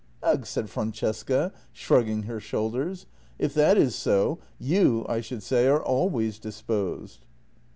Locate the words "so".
3.93-4.39